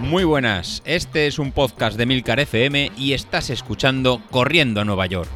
Muy 0.00 0.24
buenas, 0.24 0.82
este 0.86 1.26
es 1.26 1.38
un 1.38 1.52
podcast 1.52 1.98
de 1.98 2.06
Milcar 2.06 2.40
FM 2.40 2.92
y 2.96 3.12
estás 3.12 3.50
escuchando 3.50 4.22
Corriendo 4.30 4.80
a 4.80 4.84
Nueva 4.86 5.04
York. 5.04 5.28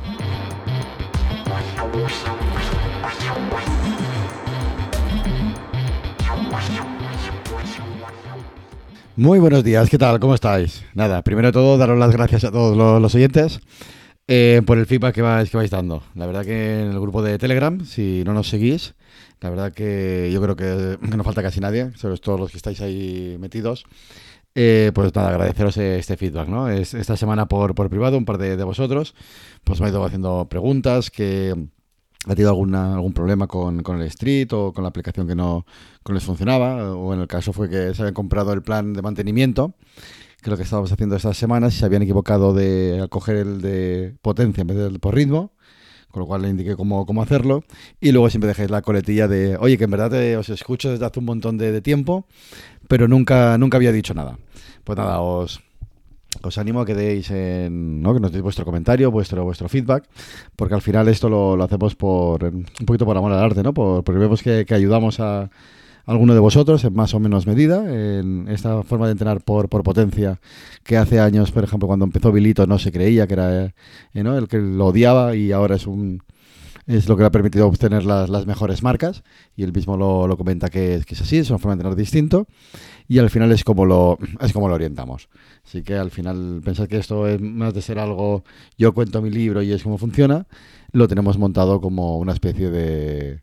Muy 9.15 9.41
buenos 9.41 9.63
días, 9.63 9.91
¿qué 9.91 9.99
tal? 9.99 10.19
¿Cómo 10.21 10.35
estáis? 10.35 10.85
Nada, 10.95 11.21
primero 11.21 11.49
de 11.49 11.53
todo, 11.53 11.77
daros 11.77 11.99
las 11.99 12.13
gracias 12.13 12.45
a 12.45 12.51
todos 12.51 12.75
los, 13.03 13.15
oyentes 13.15 13.61
eh, 14.27 14.63
por 14.65 14.79
el 14.79 14.87
feedback 14.87 15.15
que 15.15 15.21
vais 15.23 15.71
dando. 15.71 16.03
La 16.15 16.25
verdad 16.25 16.47
que 16.47 16.81
en 16.81 16.93
el 16.93 16.99
grupo 16.99 17.23
de 17.23 17.39
Telegram, 17.39 17.85
si 17.85 18.23
no 18.25 18.33
nos 18.33 18.49
seguís, 18.49 18.95
la 19.43 19.51
verdad 19.51 19.73
que 19.73 20.31
yo 20.33 20.41
creo 20.41 20.57
que, 21.01 21.17
no 21.17 21.25
falta 21.25 21.43
casi 21.43 21.61
nadie, 21.61 21.91
sobre 21.97 22.19
todo 22.19 22.39
los 22.39 22.51
que 22.51 22.57
estáis 22.57 22.81
ahí 22.81 23.37
metidos. 23.39 23.85
Eh, 24.55 24.93
pues 24.95 25.15
nada, 25.15 25.31
agradeceros 25.31 25.79
este 25.79 26.19
feedback, 26.19 26.47
¿no? 26.47 26.69
esta 26.69 27.17
semana 27.17 27.47
por, 27.47 27.75
por 27.75 27.89
privado, 27.89 28.19
un 28.19 28.27
par 28.27 28.37
de, 28.37 28.57
de 28.59 28.65
vosotros, 28.65 29.15
pues 29.65 29.81
me 29.81 29.87
ha 29.87 29.89
ido 29.89 30.05
haciendo 30.05 30.47
preguntas 30.47 31.11
que 31.11 31.55
ha 32.27 32.35
tenido 32.35 32.51
alguna, 32.51 32.95
algún 32.95 33.13
problema 33.13 33.47
con, 33.47 33.83
con, 33.83 34.01
el 34.01 34.07
Street 34.09 34.53
o 34.53 34.73
con 34.73 34.85
la 34.85 34.89
aplicación 34.89 35.27
que 35.27 35.35
no, 35.35 35.67
les 36.09 36.23
funcionaba, 36.23 36.95
o 36.95 37.13
en 37.15 37.21
el 37.21 37.27
caso 37.27 37.53
fue 37.53 37.69
que 37.69 37.95
se 37.95 38.03
habían 38.03 38.15
comprado 38.15 38.53
el 38.53 38.63
plan 38.63 38.93
de 38.93 39.03
mantenimiento, 39.03 39.75
que 40.41 40.43
es 40.43 40.49
lo 40.49 40.57
que 40.57 40.63
estábamos 40.63 40.93
haciendo 40.93 41.17
estas 41.17 41.37
semanas, 41.37 41.75
y 41.75 41.79
se 41.79 41.85
habían 41.85 42.03
equivocado 42.03 42.55
de 42.55 43.07
coger 43.11 43.37
el 43.37 43.61
de 43.61 44.15
potencia 44.23 44.61
en 44.61 44.67
vez 44.67 44.77
del 44.77 45.01
por 45.01 45.15
ritmo, 45.15 45.53
con 46.13 46.21
lo 46.21 46.27
cual 46.27 46.43
le 46.43 46.51
indiqué 46.51 46.77
cómo, 46.77 47.05
cómo 47.05 47.23
hacerlo, 47.23 47.65
y 48.01 48.13
luego 48.13 48.31
siempre 48.31 48.49
dejáis 48.49 48.71
la 48.71 48.83
coletilla 48.83 49.27
de, 49.27 49.57
oye, 49.57 49.77
que 49.77 49.85
en 49.85 49.91
verdad 49.91 50.39
os 50.39 50.49
escucho 50.49 50.91
desde 50.91 51.05
hace 51.05 51.19
un 51.19 51.25
montón 51.25 51.59
de, 51.59 51.73
de 51.73 51.81
tiempo, 51.81 52.27
pero 52.87 53.09
nunca, 53.09 53.59
nunca 53.59 53.79
había 53.79 53.91
dicho 53.91 54.15
nada. 54.15 54.39
Pues 54.85 54.97
nada, 54.97 55.21
os 55.21 55.61
os 56.41 56.57
animo 56.59 56.81
a 56.81 56.87
que 56.87 56.95
deis 56.95 57.31
en, 57.31 58.01
¿no? 58.01 58.15
que 58.15 58.21
nos 58.21 58.33
deis 58.33 58.43
vuestro 58.43 58.65
comentario, 58.65 59.11
vuestro, 59.11 59.45
vuestro 59.45 59.69
feedback, 59.69 60.09
porque 60.57 60.75
al 60.75 60.81
final 60.81 61.09
esto 61.09 61.29
lo, 61.29 61.57
lo 61.57 61.65
hacemos 61.65 61.95
por 61.95 62.45
un 62.45 62.65
poquito 62.87 63.05
por 63.05 63.17
amor 63.17 63.33
al 63.33 63.45
arte, 63.45 63.63
¿no? 63.63 63.75
Por, 63.75 64.03
porque 64.03 64.19
vemos 64.19 64.43
que, 64.43 64.65
que, 64.65 64.75
ayudamos 64.75 65.21
a 65.21 65.51
alguno 66.07 66.35
de 66.35 66.41
vosotros 66.41 66.85
en 66.85 66.95
más 66.95 67.15
o 67.15 67.21
menos 67.21 67.47
medida 67.47 67.85
en 67.89 68.49
esta 68.49 68.83
forma 68.83 69.07
de 69.07 69.13
entrenar 69.13 69.43
por, 69.43 69.69
por 69.69 69.83
potencia 69.83 70.41
que 70.83 70.97
hace 70.97 71.21
años, 71.21 71.53
por 71.53 71.65
ejemplo, 71.65 71.87
cuando 71.87 72.05
empezó 72.05 72.33
Bilito 72.33 72.67
no 72.67 72.79
se 72.79 72.93
creía 72.93 73.27
que 73.27 73.35
era 73.35 73.65
eh, 73.67 73.75
el 74.15 74.49
que 74.49 74.59
lo 74.59 74.87
odiaba 74.87 75.37
y 75.37 75.53
ahora 75.53 75.77
es 75.77 75.87
un 75.87 76.23
es 76.87 77.09
lo 77.09 77.17
que 77.17 77.23
le 77.23 77.27
ha 77.29 77.31
permitido 77.31 77.67
obtener 77.67 78.05
las, 78.05 78.29
las 78.29 78.47
mejores 78.47 78.83
marcas. 78.83 79.23
Y 79.57 79.63
él 79.63 79.73
mismo 79.73 79.97
lo, 79.97 80.27
lo 80.27 80.37
comenta 80.37 80.69
que, 80.69 81.03
que, 81.07 81.15
es 81.15 81.21
así, 81.21 81.39
es 81.39 81.51
una 81.51 81.59
forma 81.59 81.73
de 81.73 81.81
entrenar 81.81 81.97
distinto. 81.97 82.47
Y 83.09 83.19
al 83.19 83.31
final 83.31 83.53
es 83.53 83.65
como 83.65 83.85
lo 83.85 84.19
es 84.41 84.53
como 84.53 84.69
lo 84.69 84.75
orientamos. 84.75 85.29
Así 85.65 85.83
que 85.83 85.95
al 85.95 86.11
final 86.11 86.61
pensar 86.65 86.89
que 86.89 86.99
esto 86.99 87.29
es 87.29 87.41
más 87.41 87.75
de 87.75 87.83
ser 87.83 87.99
algo 87.99 88.45
yo 88.77 88.93
cuento 88.95 89.23
mi 89.23 89.31
libro 89.31 89.63
y 89.63 89.73
es 89.73 89.83
como 89.83 89.99
funciona, 89.99 90.47
lo 90.93 91.09
tenemos 91.09 91.39
montado 91.39 91.81
como 91.81 92.19
una 92.19 92.33
especie 92.33 92.71
de 92.71 93.43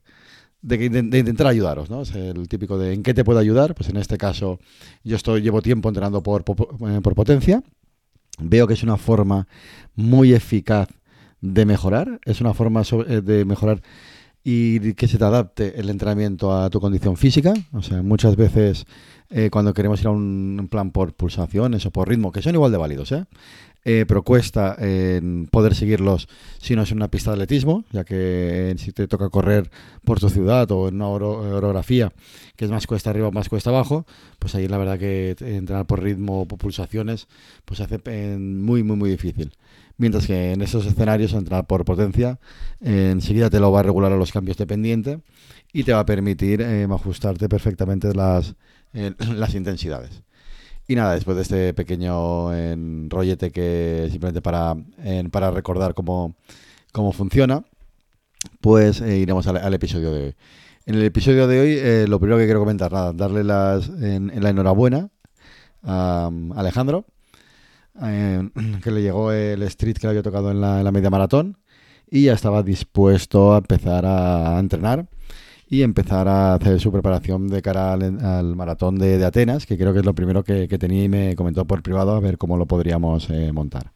de, 0.61 0.89
de, 0.89 1.19
intentar 1.19 1.47
ayudaros, 1.47 1.89
¿no? 1.89 2.01
Es 2.01 2.13
el 2.13 2.47
típico 2.47 2.77
de 2.77 2.93
¿en 2.93 3.03
qué 3.03 3.13
te 3.13 3.23
puedo 3.23 3.39
ayudar? 3.39 3.75
Pues 3.75 3.89
en 3.89 3.97
este 3.97 4.17
caso 4.17 4.59
yo 5.03 5.15
estoy 5.15 5.41
llevo 5.41 5.61
tiempo 5.61 5.89
entrenando 5.89 6.21
por, 6.21 6.43
por, 6.43 6.67
eh, 6.89 7.01
potencia. 7.01 7.63
Veo 8.41 8.67
que 8.67 8.73
es 8.73 8.83
una 8.83 8.97
forma 8.97 9.47
muy 9.95 10.33
eficaz 10.33 10.89
de 11.41 11.65
mejorar, 11.65 12.19
es 12.25 12.41
una 12.41 12.53
forma 12.53 12.83
eh, 13.07 13.21
de 13.21 13.45
mejorar 13.45 13.81
y 14.43 14.93
que 14.93 15.07
se 15.07 15.17
te 15.17 15.23
adapte 15.23 15.79
el 15.79 15.89
entrenamiento 15.89 16.55
a 16.55 16.69
tu 16.69 16.79
condición 16.79 17.17
física. 17.17 17.53
O 17.73 17.81
sea, 17.81 18.01
muchas 18.01 18.35
veces 18.35 18.85
eh, 19.29 19.49
cuando 19.51 19.73
queremos 19.73 19.99
ir 20.01 20.07
a 20.07 20.11
un, 20.11 20.67
plan 20.71 20.91
por 20.91 21.13
pulsaciones 21.13 21.85
o 21.85 21.91
por 21.91 22.07
ritmo, 22.09 22.31
que 22.31 22.41
son 22.41 22.55
igual 22.55 22.71
de 22.71 22.77
válidos, 22.77 23.11
¿eh? 23.11 23.25
Eh, 23.85 24.03
pero 24.05 24.23
cuesta 24.23 24.75
poder 25.51 25.73
seguirlos 25.73 26.27
si 26.57 26.75
no 26.75 26.81
es 26.81 26.91
una 26.91 27.07
pista 27.07 27.31
de 27.31 27.35
atletismo, 27.35 27.85
ya 27.91 28.03
que 28.03 28.75
si 28.77 28.91
te 28.91 29.07
toca 29.07 29.29
correr 29.29 29.71
por 30.03 30.19
tu 30.19 30.29
ciudad 30.29 30.69
o 30.71 30.89
en 30.89 30.95
una 30.95 31.07
orografía 31.07 32.11
que 32.57 32.65
es 32.65 32.71
más 32.71 32.87
cuesta 32.87 33.09
arriba 33.09 33.29
o 33.29 33.31
más 33.31 33.47
cuesta 33.47 33.69
abajo, 33.69 34.05
pues 34.37 34.53
ahí 34.53 34.67
la 34.67 34.77
verdad 34.77 34.99
que 34.99 35.33
entrenar 35.39 35.85
por 35.87 36.03
ritmo 36.03 36.41
o 36.41 36.45
por 36.45 36.59
pulsaciones 36.59 37.29
pues 37.63 37.79
hace 37.79 37.99
muy, 38.37 38.83
muy, 38.83 38.97
muy 38.97 39.09
difícil. 39.11 39.53
Mientras 39.99 40.27
que 40.27 40.53
en 40.53 40.61
esos 40.61 40.85
escenarios, 40.85 41.33
entrar 41.33 41.67
por 41.67 41.83
potencia, 41.83 42.39
enseguida 42.79 43.49
te 43.49 43.59
lo 43.59 43.69
va 43.69 43.81
a 43.81 43.83
regular 43.83 44.13
a 44.13 44.15
los 44.15 44.31
cambios 44.31 44.55
de 44.55 44.65
pendiente 44.65 45.19
y 45.73 45.83
te 45.83 45.91
va 45.91 45.99
a 45.99 46.05
permitir 46.05 46.61
eh, 46.61 46.87
ajustarte 46.89 47.49
perfectamente 47.49 48.13
las, 48.13 48.55
eh, 48.93 49.13
las 49.35 49.55
intensidades. 49.55 50.23
Y 50.87 50.95
nada, 50.95 51.15
después 51.15 51.35
de 51.35 51.43
este 51.43 51.73
pequeño 51.73 52.49
rollete 53.09 53.51
que 53.51 54.07
simplemente 54.09 54.41
para, 54.41 54.77
para 55.31 55.51
recordar 55.51 55.93
cómo, 55.93 56.33
cómo 56.93 57.11
funciona, 57.11 57.65
pues 58.61 59.01
eh, 59.01 59.17
iremos 59.17 59.47
al, 59.47 59.73
episodio 59.73 60.13
de 60.13 60.23
hoy. 60.27 60.35
En 60.85 60.95
el 60.95 61.03
episodio 61.03 61.45
de 61.45 61.59
hoy, 61.59 62.07
lo 62.07 62.19
primero 62.19 62.39
que 62.39 62.45
quiero 62.45 62.61
comentar, 62.61 62.89
nada, 62.93 63.11
darle 63.11 63.43
las, 63.43 63.89
en, 63.89 64.29
en 64.29 64.41
la 64.41 64.49
enhorabuena 64.49 65.09
a 65.83 66.31
Alejandro, 66.55 67.05
eh, 68.03 68.49
que 68.83 68.91
le 68.91 69.01
llegó 69.01 69.31
el 69.31 69.63
street 69.63 69.97
que 69.97 70.07
le 70.07 70.11
había 70.11 70.23
tocado 70.23 70.51
en 70.51 70.61
la, 70.61 70.79
en 70.79 70.83
la, 70.83 70.91
media 70.91 71.09
maratón 71.09 71.57
y 72.09 72.23
ya 72.23 72.33
estaba 72.33 72.63
dispuesto 72.63 73.53
a 73.53 73.57
empezar 73.59 74.05
a, 74.05 74.57
entrenar 74.59 75.07
y 75.69 75.83
empezar 75.83 76.27
a 76.27 76.55
hacer 76.55 76.79
su 76.79 76.91
preparación 76.91 77.47
de 77.47 77.61
cara 77.61 77.93
al, 77.93 78.25
al 78.25 78.55
maratón 78.55 78.97
de, 78.97 79.23
Atenas, 79.23 79.65
que 79.65 79.77
creo 79.77 79.93
que 79.93 79.99
es 79.99 80.05
lo 80.05 80.15
primero 80.15 80.43
que, 80.43 80.67
tenía 80.67 81.03
y 81.03 81.09
me 81.09 81.35
comentó 81.35 81.65
por 81.65 81.83
privado 81.83 82.15
a 82.15 82.19
ver 82.19 82.37
cómo 82.37 82.57
lo 82.57 82.65
podríamos 82.65 83.29
eh, 83.29 83.51
montar. 83.51 83.91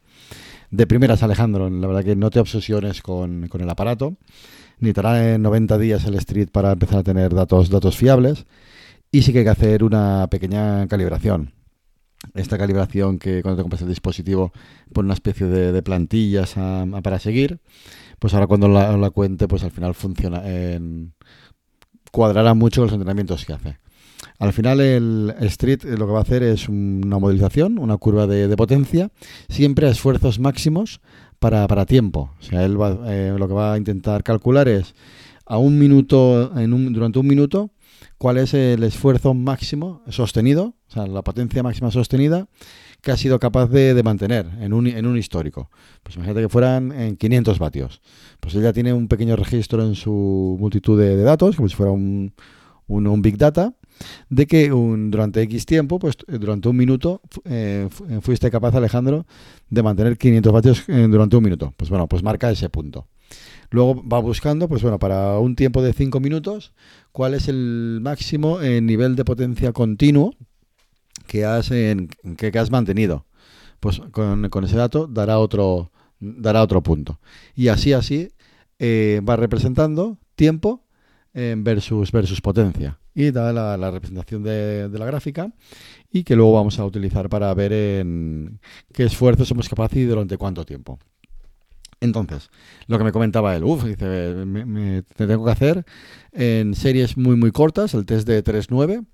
De 0.70 0.86
primeras, 0.86 1.22
Alejandro, 1.22 1.68
la 1.68 1.86
verdad 1.86 2.04
que 2.04 2.16
no 2.16 2.30
te 2.30 2.40
obsesiones 2.40 3.02
con, 3.02 3.48
el 3.52 3.70
aparato, 3.70 4.16
ni 4.78 4.92
te 4.92 5.00
en 5.34 5.42
90 5.42 5.78
días 5.78 6.04
el 6.04 6.14
street 6.14 6.48
para 6.50 6.72
empezar 6.72 6.98
a 6.98 7.02
tener 7.02 7.34
datos, 7.34 7.70
datos 7.70 7.96
fiables, 7.96 8.46
y 9.10 9.22
sí 9.22 9.32
que 9.32 9.38
hay 9.38 9.44
que 9.44 9.50
hacer 9.50 9.84
una 9.84 10.28
pequeña 10.28 10.86
calibración 10.86 11.52
esta 12.34 12.58
calibración 12.58 13.18
que 13.18 13.42
cuando 13.42 13.58
te 13.58 13.62
compras 13.62 13.82
el 13.82 13.88
dispositivo 13.88 14.52
pone 14.92 15.06
una 15.06 15.14
especie 15.14 15.46
de, 15.46 15.72
de 15.72 15.82
plantillas 15.82 16.56
a, 16.56 16.82
a, 16.82 17.02
para 17.02 17.18
seguir, 17.18 17.60
pues 18.18 18.34
ahora 18.34 18.46
cuando 18.46 18.68
la, 18.68 18.96
la, 18.96 19.10
cuente, 19.10 19.48
pues 19.48 19.64
al 19.64 19.70
final 19.70 19.94
funciona, 19.94 20.42
en, 20.48 21.12
cuadrará 22.10 22.54
mucho 22.54 22.82
los 22.82 22.92
entrenamientos 22.92 23.44
que 23.44 23.52
hace. 23.52 23.78
Al 24.38 24.52
final 24.52 24.80
el 24.80 25.34
Street 25.40 25.84
lo 25.84 26.06
que 26.06 26.12
va 26.12 26.18
a 26.18 26.22
hacer 26.22 26.42
es 26.42 26.68
una 26.68 27.18
modelización, 27.18 27.78
una 27.78 27.96
curva 27.98 28.26
de, 28.26 28.48
de 28.48 28.56
potencia, 28.56 29.10
siempre 29.48 29.86
a 29.86 29.90
esfuerzos 29.90 30.38
máximos 30.38 31.00
para, 31.38 31.66
para 31.68 31.86
tiempo. 31.86 32.30
O 32.40 32.42
sea, 32.42 32.64
él 32.64 32.80
va, 32.80 32.98
eh, 33.12 33.34
lo 33.38 33.46
que 33.46 33.54
va 33.54 33.74
a 33.74 33.78
intentar 33.78 34.22
calcular 34.22 34.68
es 34.68 34.94
a 35.46 35.58
un 35.58 35.78
minuto, 35.78 36.56
en 36.58 36.72
un, 36.72 36.92
durante 36.92 37.18
un 37.18 37.26
minuto, 37.26 37.70
cuál 38.24 38.38
es 38.38 38.54
el 38.54 38.82
esfuerzo 38.84 39.34
máximo 39.34 40.00
sostenido, 40.08 40.76
o 40.88 40.90
sea, 40.90 41.06
la 41.06 41.20
potencia 41.20 41.62
máxima 41.62 41.90
sostenida 41.90 42.48
que 43.02 43.12
ha 43.12 43.18
sido 43.18 43.38
capaz 43.38 43.66
de, 43.66 44.02
mantener 44.02 44.46
en 44.62 44.72
un, 44.72 44.86
en 44.86 45.04
un, 45.04 45.18
histórico. 45.18 45.68
Pues 46.02 46.16
imagínate 46.16 46.40
que 46.40 46.48
fueran 46.48 46.90
en 46.92 47.18
500 47.18 47.58
vatios. 47.58 48.00
Pues 48.40 48.54
él 48.54 48.62
ya 48.62 48.72
tiene 48.72 48.94
un 48.94 49.08
pequeño 49.08 49.36
registro 49.36 49.84
en 49.84 49.94
su 49.94 50.56
multitud 50.58 50.98
de, 50.98 51.22
datos, 51.22 51.56
como 51.56 51.68
si 51.68 51.76
fuera 51.76 51.92
un, 51.92 52.32
un, 52.86 53.20
Big 53.20 53.36
Data, 53.36 53.74
de 54.30 54.46
que 54.46 54.72
un, 54.72 55.10
durante 55.10 55.42
X 55.42 55.66
tiempo, 55.66 55.98
pues 55.98 56.16
durante 56.26 56.70
un 56.70 56.78
minuto, 56.78 57.20
eh, 57.44 57.90
fuiste 58.22 58.50
capaz, 58.50 58.74
Alejandro, 58.74 59.26
de 59.68 59.82
mantener 59.82 60.16
500 60.16 60.50
vatios 60.50 60.84
eh, 60.88 61.08
durante 61.10 61.36
un 61.36 61.44
minuto. 61.44 61.74
Pues 61.76 61.90
bueno, 61.90 62.08
pues 62.08 62.22
marca 62.22 62.50
ese 62.50 62.70
punto. 62.70 63.06
Luego 63.70 64.06
va 64.06 64.20
buscando, 64.20 64.68
pues 64.68 64.82
bueno, 64.82 64.98
para 64.98 65.38
un 65.38 65.56
tiempo 65.56 65.82
de 65.82 65.92
5 65.92 66.20
minutos, 66.20 66.72
cuál 67.12 67.34
es 67.34 67.48
el 67.48 67.98
máximo 68.02 68.60
en 68.60 68.86
nivel 68.86 69.16
de 69.16 69.24
potencia 69.24 69.72
continuo 69.72 70.34
que 71.26 71.44
has, 71.44 71.70
que, 71.70 72.58
has 72.58 72.70
mantenido. 72.70 73.26
Pues 73.80 74.00
con, 74.12 74.64
ese 74.64 74.76
dato 74.76 75.06
dará 75.06 75.38
otro, 75.38 75.90
dará 76.20 76.62
otro 76.62 76.82
punto. 76.82 77.18
Y 77.54 77.68
así, 77.68 77.92
así, 77.92 78.30
eh, 78.78 79.20
va 79.28 79.36
representando 79.36 80.18
tiempo 80.36 80.84
eh, 81.34 81.54
versus, 81.58 82.12
versus 82.12 82.40
potencia. 82.40 82.98
Y 83.14 83.30
da 83.30 83.52
la, 83.52 83.90
representación 83.90 84.42
de, 84.42 84.88
de, 84.88 84.98
la 84.98 85.06
gráfica 85.06 85.52
y 86.12 86.24
que 86.24 86.36
luego 86.36 86.52
vamos 86.52 86.78
a 86.78 86.84
utilizar 86.84 87.28
para 87.28 87.52
ver 87.54 87.72
en 87.72 88.60
qué 88.92 89.04
esfuerzo 89.04 89.44
somos 89.44 89.68
capaces 89.68 89.98
y 89.98 90.04
durante 90.04 90.36
cuánto 90.36 90.64
tiempo. 90.64 90.98
Entonces, 92.04 92.50
lo 92.86 92.98
que 92.98 93.04
me 93.04 93.12
comentaba 93.12 93.56
él, 93.56 93.64
uff, 93.64 93.84
dice, 93.84 94.44
me, 94.46 94.64
me, 94.64 95.02
tengo 95.16 95.44
que 95.44 95.50
hacer 95.50 95.84
en 96.32 96.74
series 96.74 97.16
muy, 97.16 97.36
muy 97.36 97.50
cortas, 97.50 97.94
el 97.94 98.04
test 98.04 98.28
de 98.28 98.44
3-9, 98.44 99.06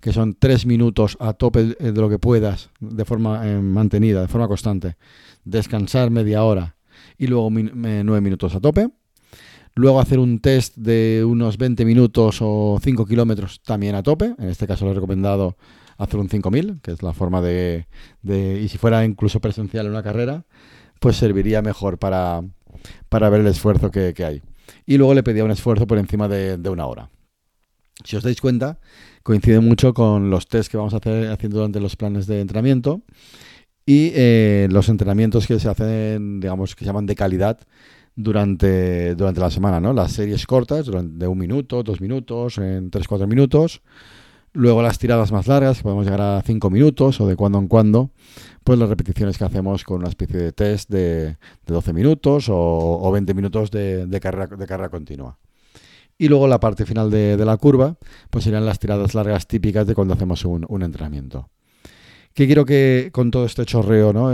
que 0.00 0.12
son 0.12 0.36
3 0.38 0.66
minutos 0.66 1.16
a 1.20 1.32
tope 1.32 1.64
de 1.64 1.92
lo 1.92 2.10
que 2.10 2.18
puedas, 2.18 2.70
de 2.80 3.04
forma 3.06 3.48
eh, 3.48 3.60
mantenida, 3.60 4.20
de 4.20 4.28
forma 4.28 4.46
constante, 4.46 4.96
descansar 5.44 6.10
media 6.10 6.44
hora 6.44 6.76
y 7.16 7.28
luego 7.28 7.48
9 7.50 8.20
minutos 8.20 8.54
a 8.54 8.60
tope. 8.60 8.90
Luego 9.76 9.98
hacer 9.98 10.20
un 10.20 10.38
test 10.38 10.76
de 10.76 11.24
unos 11.26 11.58
20 11.58 11.84
minutos 11.84 12.38
o 12.40 12.78
5 12.80 13.06
kilómetros 13.06 13.60
también 13.62 13.96
a 13.96 14.04
tope. 14.04 14.34
En 14.38 14.48
este 14.48 14.68
caso 14.68 14.84
lo 14.84 14.92
he 14.92 14.94
recomendado 14.94 15.56
hacer 15.98 16.20
un 16.20 16.28
5000, 16.28 16.80
que 16.80 16.92
es 16.92 17.02
la 17.02 17.12
forma 17.12 17.40
de, 17.40 17.86
Y 18.22 18.68
si 18.68 18.78
fuera 18.78 19.04
incluso 19.04 19.40
presencial 19.40 19.86
en 19.86 19.92
una 19.92 20.02
carrera, 20.02 20.44
pues 21.04 21.18
serviría 21.18 21.60
mejor 21.60 21.98
para, 21.98 22.40
para 23.10 23.28
ver 23.28 23.42
el 23.42 23.46
esfuerzo 23.48 23.90
que, 23.90 24.14
hay. 24.24 24.40
Y 24.86 24.96
luego 24.96 25.12
le 25.12 25.22
pedía 25.22 25.44
un 25.44 25.50
esfuerzo 25.50 25.86
por 25.86 25.98
encima 25.98 26.28
de, 26.28 26.56
una 26.70 26.86
hora. 26.86 27.10
Si 28.02 28.16
os 28.16 28.22
dais 28.22 28.40
cuenta, 28.40 28.78
coincide 29.22 29.60
mucho 29.60 29.92
con 29.92 30.30
los 30.30 30.48
test 30.48 30.70
que 30.70 30.78
vamos 30.78 30.94
a 30.94 30.96
hacer 30.96 31.30
haciendo 31.30 31.58
durante 31.58 31.78
los 31.78 31.96
planes 31.96 32.26
de 32.26 32.40
entrenamiento 32.40 33.02
y 33.84 34.12
eh, 34.14 34.66
los 34.70 34.88
entrenamientos 34.88 35.46
que 35.46 35.60
se 35.60 35.68
hacen, 35.68 36.40
digamos, 36.40 36.74
que 36.74 36.84
se 36.84 36.86
llaman 36.86 37.04
de 37.04 37.16
calidad 37.16 37.58
durante, 38.16 39.14
durante 39.14 39.40
la 39.40 39.50
semana, 39.50 39.80
¿no? 39.80 39.92
Las 39.92 40.12
series 40.12 40.46
cortas, 40.46 40.86
de 40.90 41.26
un 41.26 41.36
minuto, 41.36 41.82
dos 41.82 42.00
minutos, 42.00 42.56
en 42.56 42.90
tres, 42.90 43.06
cuatro 43.06 43.26
minutos. 43.26 43.82
Luego 44.56 44.82
las 44.82 45.00
tiradas 45.00 45.32
más 45.32 45.48
largas, 45.48 45.78
que 45.78 45.82
podemos 45.82 46.04
llegar 46.04 46.20
a 46.20 46.40
cinco 46.42 46.70
minutos 46.70 47.20
o 47.20 47.26
de 47.26 47.34
cuando 47.34 47.58
en 47.58 47.66
cuando, 47.66 48.10
pues 48.62 48.78
las 48.78 48.88
repeticiones 48.88 49.36
que 49.36 49.44
hacemos 49.44 49.82
con 49.82 49.98
una 49.98 50.08
especie 50.08 50.38
de 50.38 50.52
test 50.52 50.88
de, 50.88 51.26
de 51.26 51.36
12 51.66 51.92
minutos 51.92 52.48
o, 52.48 52.56
o 52.56 53.10
20 53.10 53.34
minutos 53.34 53.72
de, 53.72 54.20
carrera, 54.22 54.88
continua. 54.88 55.38
Y 56.16 56.28
luego 56.28 56.46
la 56.46 56.60
parte 56.60 56.86
final 56.86 57.10
de, 57.10 57.36
la 57.36 57.56
curva, 57.56 57.96
pues 58.30 58.44
serían 58.44 58.64
las 58.64 58.78
tiradas 58.78 59.14
largas 59.14 59.48
típicas 59.48 59.88
de 59.88 59.94
cuando 59.96 60.14
hacemos 60.14 60.44
un, 60.44 60.82
entrenamiento. 60.82 61.50
¿Qué 62.32 62.46
quiero 62.46 62.64
que 62.64 63.10
con 63.12 63.32
todo 63.32 63.46
este 63.46 63.64
chorreo 63.64 64.12
¿no? 64.12 64.30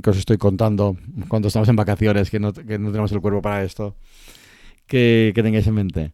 que 0.00 0.10
os 0.10 0.18
estoy 0.18 0.38
contando 0.38 0.96
cuando 1.26 1.48
estamos 1.48 1.68
en 1.68 1.74
vacaciones, 1.76 2.30
que 2.30 2.38
no, 2.38 2.52
tenemos 2.52 3.10
el 3.10 3.20
cuerpo 3.20 3.42
para 3.42 3.64
esto, 3.64 3.96
que, 4.86 5.32
tengáis 5.34 5.66
en 5.66 5.74
mente? 5.74 6.12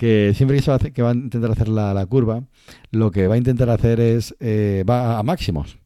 Que 0.00 0.32
siempre 0.34 0.56
que, 0.56 0.62
se 0.62 0.70
va 0.70 0.78
a, 0.78 0.78
que 0.78 1.02
va 1.02 1.10
a 1.10 1.14
intentar 1.14 1.50
hacer 1.50 1.68
la, 1.68 2.06
curva, 2.06 2.42
lo 2.90 3.10
que 3.10 3.28
va 3.28 3.34
a 3.34 3.36
intentar 3.36 3.68
hacer 3.68 4.00
es, 4.00 4.34
eh, 4.40 4.82
va 4.88 5.18
a, 5.18 5.22
máximos 5.22 5.76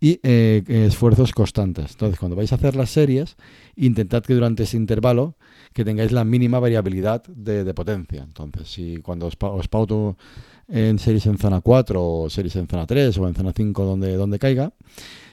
y 0.00 0.20
eh, 0.22 0.62
esfuerzos 0.68 1.32
constantes. 1.32 1.90
Entonces, 1.90 2.20
cuando 2.20 2.36
vais 2.36 2.52
a 2.52 2.54
hacer 2.54 2.76
las 2.76 2.90
series, 2.90 3.36
intentad 3.74 4.22
que 4.22 4.34
durante 4.34 4.62
ese 4.62 4.76
intervalo 4.76 5.36
que 5.72 5.84
tengáis 5.84 6.12
la 6.12 6.22
mínima 6.22 6.60
variabilidad 6.60 7.24
de, 7.24 7.64
de 7.64 7.74
potencia. 7.74 8.22
Entonces, 8.22 8.68
si 8.70 8.98
cuando 8.98 9.26
os, 9.26 9.36
os 9.40 9.66
pauto 9.66 10.16
en 10.68 10.98
series 11.00 11.26
en 11.26 11.38
zona 11.38 11.60
4 11.60 12.00
o 12.00 12.30
series 12.30 12.54
en 12.56 12.68
zona 12.68 12.86
3 12.86 13.18
o 13.18 13.26
en 13.26 13.34
zona 13.34 13.52
5 13.52 13.84
donde, 13.84 14.14
donde 14.14 14.38
caiga. 14.38 14.72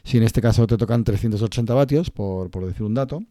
Si 0.03 0.17
en 0.17 0.23
este 0.23 0.41
caso 0.41 0.65
te 0.65 0.77
tocan 0.77 1.03
380 1.03 1.73
vatios, 1.73 2.09
por, 2.09 2.49
por 2.49 2.65
decir 2.65 2.83
un 2.83 2.93
dato, 2.93 3.21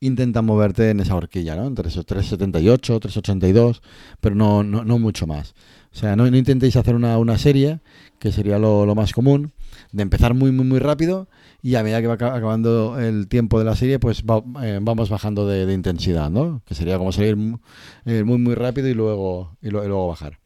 intenta 0.00 0.42
moverte 0.42 0.90
en 0.90 1.00
esa 1.00 1.14
horquilla, 1.14 1.56
¿no? 1.56 1.66
Entre 1.66 1.88
esos 1.88 2.06
378, 2.06 3.00
382, 3.00 3.82
pero 4.20 4.34
no, 4.34 4.62
no, 4.62 4.84
no 4.84 4.98
mucho 4.98 5.26
más. 5.26 5.54
O 5.92 5.98
sea, 5.98 6.14
no, 6.14 6.26
intentéis 6.26 6.76
hacer 6.76 6.94
una, 6.94 7.16
una, 7.16 7.38
serie, 7.38 7.80
que 8.18 8.30
sería 8.30 8.58
lo, 8.58 8.94
más 8.94 9.12
común, 9.12 9.52
de 9.92 10.02
empezar 10.02 10.34
muy, 10.34 10.52
muy, 10.52 10.66
muy 10.66 10.78
rápido 10.78 11.28
y 11.62 11.74
a 11.76 11.82
medida 11.82 12.02
que 12.02 12.06
va 12.06 12.14
acabando 12.14 12.98
el 13.00 13.28
tiempo 13.28 13.58
de 13.58 13.64
la 13.64 13.74
serie, 13.76 13.98
pues 13.98 14.22
va, 14.22 14.42
eh, 14.62 14.78
vamos 14.82 15.08
bajando 15.08 15.46
de, 15.46 15.72
intensidad, 15.72 16.30
¿no? 16.30 16.60
Que 16.66 16.74
sería 16.74 16.98
como 16.98 17.12
salir 17.12 17.36
muy, 17.36 17.58
eh, 18.04 18.24
muy, 18.24 18.36
muy 18.36 18.54
rápido 18.54 18.88
y 18.88 18.94
luego, 18.94 19.56
y, 19.62 19.70
lo, 19.70 19.84
y 19.84 19.88
luego 19.88 20.08
bajar. 20.08 20.38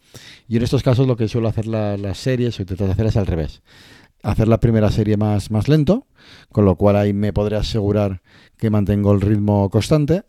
Y 0.47 0.57
en 0.57 0.63
estos 0.63 0.83
casos 0.83 1.07
lo 1.07 1.17
que 1.17 1.27
suelo 1.27 1.49
hacer 1.49 1.67
la, 1.67 1.97
las 1.97 2.19
series 2.19 2.59
o 2.59 2.63
intentar 2.63 2.91
hacer 2.91 3.07
es 3.07 3.17
al 3.17 3.27
revés. 3.27 3.63
Hacer 4.23 4.49
la 4.49 4.61
primera 4.61 4.91
serie 4.91 5.17
más, 5.17 5.51
más 5.51 5.69
lento, 5.69 6.07
con 6.51 6.65
lo 6.65 6.77
cual 6.77 6.97
ahí 6.97 7.13
me 7.13 7.33
podré 7.33 7.57
asegurar 7.57 8.23
que 8.57 8.71
mantengo 8.71 9.13
el 9.13 9.21
ritmo 9.21 9.71
constante 9.71 10.25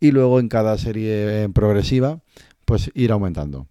y 0.00 0.10
luego 0.10 0.40
en 0.40 0.48
cada 0.48 0.76
serie 0.78 1.48
progresiva 1.54 2.20
pues 2.64 2.90
ir 2.94 3.12
aumentando. 3.12 3.68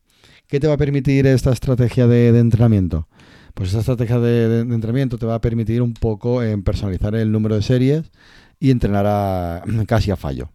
¿Qué 0.47 0.59
te 0.59 0.67
va 0.67 0.75
a 0.75 0.77
permitir 0.77 1.27
esta 1.27 1.51
estrategia 1.51 2.07
de, 2.07 2.29
entrenamiento? 2.39 3.07
Pues 3.53 3.69
esta 3.69 3.79
estrategia 3.79 4.19
de, 4.19 4.47
de, 4.47 4.63
de, 4.63 4.75
entrenamiento 4.75 5.17
te 5.17 5.25
va 5.25 5.35
a 5.35 5.41
permitir 5.41 5.81
un 5.81 5.93
poco 5.93 6.43
en 6.43 6.63
personalizar 6.63 7.15
el 7.15 7.31
número 7.31 7.55
de 7.55 7.61
series 7.61 8.11
y 8.59 8.71
entrenar 8.71 9.05
a, 9.07 9.63
casi 9.87 10.11
a 10.11 10.15
fallo. 10.15 10.49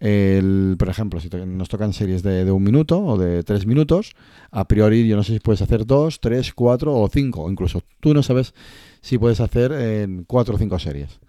El, 0.00 0.76
por 0.78 0.88
ejemplo, 0.88 1.20
si 1.20 1.28
nos 1.28 1.68
tocan 1.68 1.92
series 1.92 2.22
de, 2.22 2.50
un 2.50 2.62
minuto 2.62 3.04
o 3.04 3.18
de 3.18 3.42
tres 3.42 3.66
minutos, 3.66 4.12
a 4.50 4.66
priori 4.66 5.06
yo 5.06 5.16
no 5.16 5.24
sé 5.24 5.34
si 5.34 5.40
puedes 5.40 5.62
hacer 5.62 5.86
dos, 5.86 6.20
tres, 6.20 6.52
cuatro 6.54 6.96
o 6.96 7.08
cinco. 7.08 7.50
Incluso 7.50 7.82
tú 8.00 8.14
no 8.14 8.22
sabes 8.22 8.54
si 9.00 9.18
puedes 9.18 9.40
hacer 9.40 9.72
en 9.72 10.24
cuatro 10.24 10.54
o 10.54 10.58
cinco 10.58 10.78
series. 10.78 11.20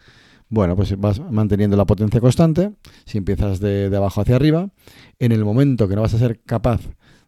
Bueno, 0.50 0.76
pues 0.76 1.00
vas 1.00 1.20
manteniendo 1.20 1.78
la 1.78 1.86
potencia 1.86 2.20
constante. 2.20 2.72
Si 3.06 3.18
empiezas 3.18 3.60
de, 3.60 3.96
abajo 3.96 4.22
hacia 4.22 4.36
arriba, 4.36 4.70
en 5.20 5.32
el 5.32 5.46
momento 5.46 5.88
que 5.88 5.96
no 5.96 6.02
vas 6.02 6.14
a 6.14 6.20
ser 6.20 6.42
capaz 6.42 6.82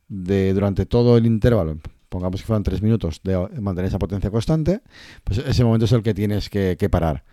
de, 0.08 0.54
durante 0.54 0.86
todo 0.86 1.18
el 1.18 1.26
intervalo, 1.26 1.78
pongamos 2.10 2.42
que 2.42 2.48
fueran 2.48 2.64
tres 2.64 2.82
minutos, 2.82 3.22
de 3.24 3.38
mantener 3.62 3.90
esa 3.90 4.00
potencia 4.00 4.32
constante, 4.32 4.82
pues 5.24 5.38
ese 5.40 5.64
momento 5.64 5.86
es 5.86 5.92
el 5.92 6.02
que 6.02 6.14
tienes 6.14 6.50
que 6.50 6.90
parar. 6.90 7.24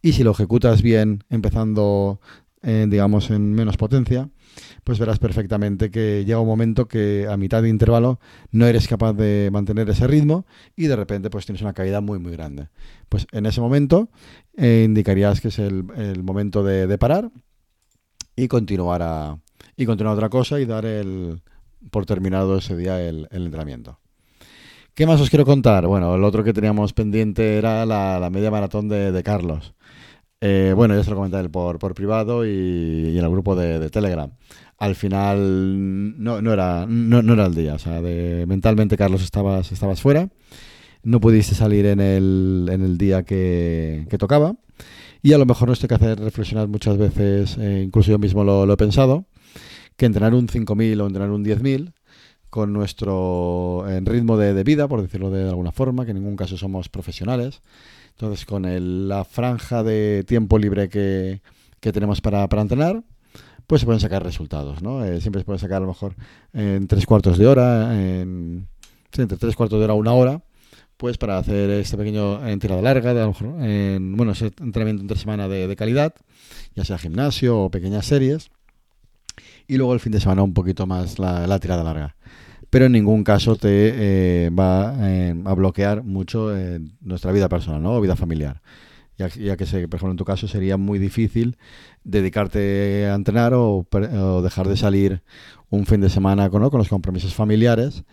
Y 0.00 0.12
si 0.12 0.22
lo 0.22 0.30
ejecutas 0.30 0.82
bien, 0.82 1.24
empezando 1.28 2.20
eh, 2.62 2.86
digamos, 2.88 3.30
en 3.30 3.52
menos 3.52 3.76
potencia, 3.76 4.30
pues 4.82 4.98
verás 4.98 5.18
perfectamente 5.18 5.90
que 5.90 6.24
llega 6.24 6.40
un 6.40 6.48
momento 6.48 6.88
que 6.88 7.26
a 7.30 7.36
mitad 7.36 7.62
de 7.62 7.68
intervalo 7.68 8.18
no 8.50 8.66
eres 8.66 8.88
capaz 8.88 9.12
de 9.12 9.50
mantener 9.52 9.88
ese 9.90 10.06
ritmo 10.06 10.44
y 10.74 10.86
de 10.86 10.96
repente 10.96 11.30
pues 11.30 11.46
tienes 11.46 11.62
una 11.62 11.72
caída 11.72 12.00
muy 12.00 12.18
muy 12.18 12.32
grande. 12.32 12.68
Pues 13.08 13.26
en 13.32 13.46
ese 13.46 13.60
momento 13.60 14.08
eh, 14.56 14.82
indicarías 14.84 15.40
que 15.40 15.48
es 15.48 15.58
el, 15.58 15.84
momento 16.22 16.64
de, 16.64 16.98
parar 16.98 17.30
y 18.34 18.48
continuar 18.48 19.02
a 19.02 19.38
y 19.76 19.86
continuar 19.86 20.16
otra 20.16 20.28
cosa 20.28 20.58
y 20.58 20.66
dar 20.66 20.84
el 20.84 21.40
por 21.90 22.06
terminado 22.06 22.58
ese 22.58 22.76
día 22.76 23.00
el, 23.00 23.28
entrenamiento. 23.30 24.00
¿Qué 24.94 25.06
más 25.06 25.20
os 25.20 25.30
quiero 25.30 25.44
contar? 25.44 25.86
Bueno, 25.86 26.16
el 26.16 26.24
otro 26.24 26.42
que 26.42 26.52
teníamos 26.52 26.92
pendiente 26.92 27.56
era 27.56 27.86
la, 27.86 28.28
media 28.32 28.50
maratón 28.50 28.88
de 28.88 29.22
Carlos. 29.22 29.74
Eh, 30.40 30.72
bueno, 30.76 30.94
ya 30.94 31.02
se 31.02 31.10
lo 31.10 31.16
comenté 31.16 31.38
él 31.40 31.50
por, 31.50 31.78
por 31.78 31.94
privado 31.94 32.46
y, 32.46 32.50
y, 32.50 33.18
en 33.18 33.24
el 33.24 33.30
grupo 33.30 33.56
de, 33.56 33.78
de 33.78 33.90
Telegram. 33.90 34.30
Al 34.78 34.94
final 34.94 36.22
no, 36.22 36.40
no, 36.40 36.52
era, 36.52 36.86
no, 36.88 37.22
no, 37.22 37.32
era 37.32 37.46
el 37.46 37.54
día. 37.54 37.74
O 37.74 37.78
sea, 37.78 38.00
de, 38.00 38.46
mentalmente, 38.46 38.96
Carlos, 38.96 39.22
estabas, 39.22 39.72
estabas 39.72 40.00
fuera. 40.00 40.28
No 41.02 41.20
pudiste 41.20 41.54
salir 41.54 41.86
en 41.86 42.00
el, 42.00 42.68
en 42.70 42.82
el 42.82 42.98
día 42.98 43.24
que, 43.24 44.06
que 44.08 44.18
tocaba. 44.18 44.56
Y 45.22 45.32
a 45.32 45.38
lo 45.38 45.46
mejor 45.46 45.68
nos 45.68 45.80
tiene 45.80 45.88
que 45.88 46.04
hacer 46.04 46.20
reflexionar 46.20 46.68
muchas 46.68 46.96
veces, 46.96 47.58
eh, 47.58 47.82
incluso 47.84 48.12
yo 48.12 48.18
mismo 48.18 48.44
lo, 48.44 48.66
lo, 48.66 48.74
he 48.74 48.76
pensado, 48.76 49.26
que 49.96 50.06
entrenar 50.06 50.32
un 50.34 50.46
5.000 50.46 51.00
o 51.00 51.06
entrenar 51.06 51.30
un 51.30 51.44
10.000 51.44 51.92
con 52.50 52.72
nuestro 52.72 53.84
ritmo 54.04 54.36
de, 54.36 54.64
vida, 54.64 54.88
por 54.88 55.02
decirlo 55.02 55.30
de 55.30 55.48
alguna 55.48 55.72
forma, 55.72 56.04
que 56.04 56.12
en 56.12 56.18
ningún 56.18 56.36
caso 56.36 56.56
somos 56.56 56.88
profesionales, 56.88 57.60
entonces, 58.18 58.44
con 58.46 58.64
el, 58.64 59.08
la 59.08 59.24
franja 59.24 59.84
de 59.84 60.24
tiempo 60.26 60.58
libre 60.58 60.88
que, 60.88 61.40
tenemos 61.80 62.20
para, 62.20 62.48
entrenar, 62.50 63.04
pues 63.68 63.80
se 63.80 63.86
pueden 63.86 64.00
sacar 64.00 64.24
resultados, 64.24 64.82
¿no? 64.82 65.04
Eh, 65.04 65.20
siempre 65.20 65.40
se 65.40 65.44
puede 65.44 65.60
sacar 65.60 65.76
a 65.76 65.80
lo 65.80 65.86
mejor 65.86 66.16
en 66.52 66.88
tres 66.88 67.06
cuartos 67.06 67.38
de 67.38 67.46
hora, 67.46 67.94
entre 67.94 69.36
tres 69.38 69.54
cuartos 69.54 69.78
de 69.78 69.84
hora 69.84 69.92
a 69.92 69.96
una 69.96 70.14
hora, 70.14 70.42
pues 70.96 71.16
para 71.16 71.38
hacer 71.38 71.70
este 71.70 71.96
pequeño 71.96 72.40
tirada 72.58 72.82
larga, 72.82 73.12
a 73.12 73.14
lo 73.14 73.28
mejor, 73.28 73.62
en, 73.62 74.16
bueno, 74.16 74.32
ese 74.32 74.46
entrenamiento 74.46 75.02
entre 75.02 75.16
semana 75.16 75.46
de, 75.46 75.68
de 75.68 75.76
calidad, 75.76 76.12
ya 76.74 76.84
sea 76.84 76.98
gimnasio 76.98 77.56
o 77.56 77.70
pequeñas 77.70 78.04
series, 78.04 78.50
y 79.68 79.76
luego 79.76 79.94
el 79.94 80.00
fin 80.00 80.10
de 80.10 80.18
semana 80.18 80.42
un 80.42 80.54
poquito 80.54 80.88
más 80.88 81.20
la 81.20 81.56
tirada 81.60 81.84
larga 81.84 82.16
pero 82.70 82.86
en 82.86 82.92
ningún 82.92 83.24
caso 83.24 83.56
te 83.56 84.46
eh, 84.46 84.50
va 84.50 84.94
eh, 85.00 85.34
a 85.44 85.54
bloquear 85.54 86.02
mucho 86.02 86.56
eh, 86.56 86.80
nuestra 87.00 87.32
vida 87.32 87.48
personal 87.48 87.82
¿no? 87.82 87.94
o 87.94 88.00
vida 88.00 88.16
familiar. 88.16 88.60
Ya, 89.16 89.56
que, 89.56 89.66
sé, 89.66 89.88
por 89.88 89.96
ejemplo, 89.96 90.12
en 90.12 90.16
tu 90.16 90.24
caso 90.24 90.46
sería 90.46 90.76
muy 90.76 91.00
difícil 91.00 91.56
dedicarte 92.04 93.08
a 93.08 93.16
entrenar 93.16 93.52
o, 93.52 93.84
dejar 94.44 94.68
de 94.68 94.76
salir 94.76 95.24
un 95.70 95.86
fin 95.86 96.00
de 96.00 96.08
semana 96.08 96.48
con, 96.50 96.62
¿no? 96.62 96.70
con 96.70 96.78
los 96.78 96.88
compromisos 96.88 97.34
familiares, 97.34 98.04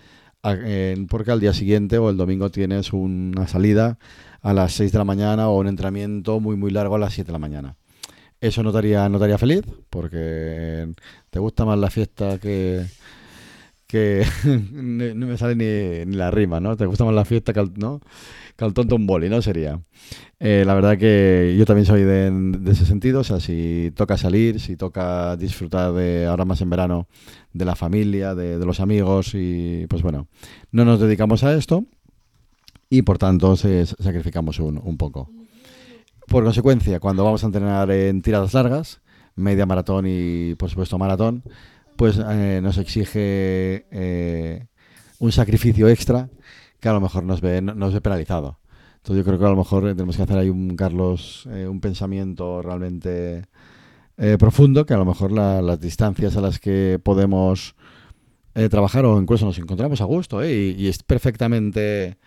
porque 1.08 1.30
al 1.30 1.40
día 1.40 1.54
siguiente 1.54 2.00
o 2.00 2.10
el 2.10 2.18
domingo 2.18 2.50
tienes 2.50 2.92
una 2.92 3.48
salida 3.48 4.00
a 4.42 4.54
las 4.54 4.74
6 4.74 4.94
de 4.94 4.98
la 4.98 5.04
mañana 5.04 5.48
o 5.48 5.60
un 5.60 5.68
entrenamiento 5.68 6.40
muy, 6.40 6.56
muy 6.56 6.72
largo 6.72 6.96
a 6.96 7.00
las 7.00 7.14
7 7.14 7.28
de 7.28 7.34
la 7.34 7.40
mañana. 7.40 7.76
Eso 8.42 8.64
no 8.64 8.72
te 8.72 8.80
haría, 8.80 9.08
no 9.08 9.20
te 9.20 9.26
haría 9.26 9.38
feliz, 9.38 9.62
porque 9.92 10.92
te 11.30 11.38
gusta 11.38 11.66
más 11.66 11.78
la 11.78 11.92
fiesta 11.92 12.40
que, 12.40 12.84
que 13.88 14.26
no 14.74 15.28
me 15.28 15.38
sale 15.38 15.56
ni, 15.56 16.06
ni, 16.10 16.18
la 16.18 16.32
rima, 16.32 16.60
¿no? 16.60 16.76
Te 16.76 16.86
gusta 16.86 17.06
más 17.06 17.14
la 17.14 17.26
fiesta 17.26 17.54
que 17.54 17.60
el, 17.60 17.74
¿no? 17.76 18.02
que 18.56 18.66
el 18.66 18.74
tonto 18.74 18.96
un 18.96 19.06
boli, 19.06 19.30
¿no? 19.30 19.42
Sería. 19.42 19.82
Eh, 20.40 20.64
la 20.66 20.74
verdad 20.74 20.98
que 20.98 21.56
yo 21.58 21.66
también 21.66 21.86
soy 21.86 22.02
de, 22.02 22.32
de, 22.32 22.72
ese 22.72 22.86
sentido, 22.86 23.22
o 23.22 23.24
sea, 23.24 23.40
si 23.40 23.92
toca 23.96 24.18
salir, 24.18 24.60
si 24.60 24.78
toca 24.78 25.36
disfrutar 25.36 25.94
de, 25.94 26.26
ahora 26.26 26.46
más 26.46 26.62
en 26.62 26.70
verano, 26.70 27.08
de 27.54 27.66
la 27.66 27.76
familia, 27.76 28.36
de, 28.36 28.58
de 28.58 28.66
los 28.66 28.80
amigos 28.80 29.32
y 29.34 29.86
pues 29.88 30.02
bueno, 30.02 30.28
no 30.72 30.86
nos 30.86 31.00
dedicamos 31.00 31.44
a 31.44 31.54
esto 31.56 31.86
y 32.90 33.02
por 33.02 33.18
tanto 33.18 33.56
se, 33.56 33.86
sacrificamos 33.86 34.60
un, 34.60 34.80
un 34.84 34.98
poco. 34.98 35.30
Por 36.28 36.44
consecuencia, 36.44 37.00
cuando 37.00 37.24
vamos 37.24 37.44
a 37.44 37.48
entrenar 37.48 37.92
en 37.92 38.22
tiradas 38.22 38.54
largas, 38.54 39.02
media 39.36 39.66
maratón 39.66 40.06
y 40.08 40.56
por 40.56 40.70
supuesto 40.70 40.98
maratón, 40.98 41.44
pues 41.96 42.20
eh, 42.20 42.60
nos 42.62 42.78
exige 42.78 43.86
eh, 43.92 44.68
un 45.20 45.32
sacrificio 45.32 45.88
extra 45.88 46.30
que 46.80 46.90
a 46.90 46.94
lo 46.94 47.02
mejor 47.02 47.24
nos 47.24 47.42
ve, 47.42 47.62
nos 47.62 47.94
ve 47.94 48.02
penalizado. 48.02 48.60
Entonces 48.98 49.24
yo 49.24 49.26
creo 49.26 49.40
que 49.40 49.46
a 49.46 49.50
lo 49.50 49.56
mejor 49.56 49.84
tenemos 49.84 50.18
que 50.18 50.24
hacer 50.24 50.38
ahí 50.38 50.50
un, 50.50 50.76
Carlos, 50.76 51.48
eh, 51.52 51.68
un 51.68 51.80
pensamiento 51.80 52.62
realmente 52.62 53.46
profundo, 54.40 54.86
que 54.86 54.94
a 54.94 54.98
lo 54.98 55.04
mejor 55.04 55.34
las 55.34 55.78
distancias 55.82 56.38
a 56.38 56.42
las 56.42 56.58
que 56.58 57.02
podemos 57.04 57.76
trabajar 58.70 59.04
o 59.04 59.20
incluso 59.20 59.46
nos 59.46 59.60
encontramos 59.60 60.00
a 60.00 60.06
gusto 60.06 60.42
y, 60.46 60.74
y, 60.78 60.88
es 60.88 61.04
perfectamente 61.04 62.18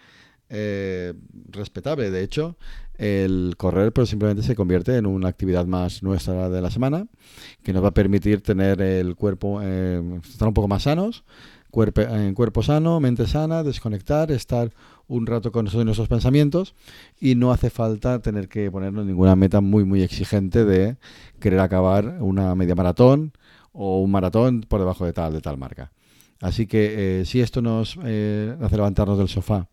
respetable. 1.51 2.11
De 2.11 2.23
hecho, 2.23 2.57
el 2.99 3.55
correr 3.57 3.93
pues 3.93 4.09
simplemente 4.09 4.43
se 4.43 4.57
convierte 4.57 4.97
en 4.97 5.07
una 5.07 5.29
actividad 5.29 5.67
más 5.67 6.03
nuestra 6.03 6.51
de 6.51 6.61
la 6.61 6.71
semana 6.71 7.07
que 7.63 7.73
nos 7.73 7.83
va 7.83 7.89
a 7.89 7.95
permitir 7.95 8.43
tener 8.43 8.83
el 8.83 9.15
cuerpo, 9.15 9.61
eh, 9.63 10.03
estar 10.29 10.49
un 10.49 10.55
poco 10.55 10.67
más 10.67 10.83
sanos, 10.83 11.25
cuerpo, 11.71 12.01
en 12.01 12.35
cuerpo 12.35 12.63
sano, 12.65 12.99
mente 12.99 13.29
sana, 13.29 13.63
desconectar, 13.63 14.33
estar 14.33 14.73
un 15.07 15.27
rato 15.27 15.53
con 15.53 15.65
nosotros 15.65 15.83
y 15.83 15.87
nuestros 15.87 16.09
pensamientos 16.09 16.75
y 17.21 17.37
no 17.37 17.53
hace 17.53 17.71
falta 17.71 18.21
tener 18.21 18.49
que 18.49 18.69
ponernos 18.71 19.07
ninguna 19.07 19.37
meta 19.37 19.61
muy 19.61 19.85
muy 19.85 20.03
exigente 20.03 20.65
de 20.65 20.97
querer 21.39 21.61
acabar 21.61 22.19
una 22.21 22.55
media 22.57 22.75
maratón 22.75 23.33
o 23.73 24.01
un 24.01 24.11
maratón 24.11 24.63
por 24.69 24.81
debajo 24.81 25.07
de 25.07 25.13
tal 25.13 25.33
de 25.33 25.41
tal 25.41 25.57
marca. 25.57 25.93
Así 26.41 26.67
que 26.67 27.21
eh, 27.21 27.25
si 27.25 27.41
esto 27.41 27.63
nos 27.63 27.97
eh, 28.05 28.57
hace 28.61 28.77
levantarnos 28.77 29.19
del 29.19 29.29
sofá 29.29 29.69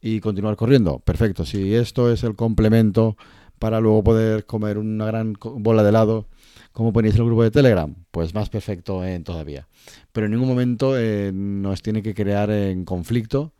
y 0.00 0.20
continuar 0.20 0.56
corriendo. 0.56 1.00
Perfecto. 1.00 1.44
Si 1.44 1.74
esto 1.74 2.12
es 2.12 2.22
el 2.24 2.34
complemento 2.36 3.16
para 3.58 3.80
luego 3.80 4.04
poder 4.04 4.46
comer 4.46 4.78
una 4.78 5.06
gran 5.06 5.34
bola 5.40 5.82
de 5.82 5.88
helado, 5.88 6.28
como 6.72 6.92
ponéis 6.92 7.14
en 7.14 7.22
el 7.22 7.26
grupo 7.26 7.42
de 7.42 7.50
Telegram, 7.50 7.94
pues 8.10 8.34
más 8.34 8.48
perfecto 8.50 9.04
en 9.04 9.24
todavía. 9.24 9.66
Pero 10.12 10.26
en 10.26 10.32
ningún 10.32 10.48
momento 10.48 10.96
eh, 10.96 11.32
nos 11.34 11.82
tiene 11.82 12.02
que 12.02 12.14
crear 12.14 12.50
en 12.50 12.84
conflicto, 12.84 13.52